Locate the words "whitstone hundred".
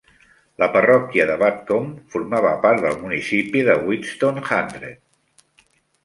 3.89-4.99